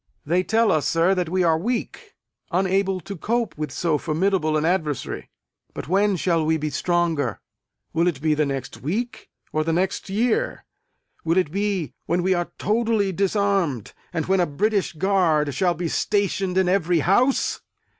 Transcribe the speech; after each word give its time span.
They 0.25 0.41
tell 0.41 0.71
us, 0.71 0.87
sir, 0.87 1.13
that 1.13 1.29
we 1.29 1.43
are 1.43 1.59
weak; 1.59 2.15
unable 2.49 2.99
to 3.01 3.15
cope 3.15 3.55
with 3.55 3.71
so 3.71 3.99
formidable 3.99 4.57
an 4.57 4.65
adversary. 4.65 5.29
But 5.75 5.87
when 5.87 6.15
shall 6.15 6.43
we 6.43 6.57
be 6.57 6.71
stronger? 6.71 7.39
Will 7.93 8.07
it 8.07 8.19
be 8.19 8.33
the 8.33 8.47
next 8.47 8.81
week, 8.81 9.29
or 9.53 9.63
the 9.63 9.73
next 9.73 10.09
year? 10.09 10.65
Will 11.23 11.37
it 11.37 11.51
be 11.51 11.93
when 12.07 12.23
we 12.23 12.33
are 12.33 12.51
totally 12.57 13.11
disarmed, 13.11 13.93
and 14.11 14.25
when 14.25 14.39
a 14.39 14.47
British 14.47 14.93
guard 14.93 15.53
shall 15.53 15.75
be 15.75 15.87
stationed 15.87 16.57
in 16.57 16.67
every 16.67 17.01
house? 17.01 17.61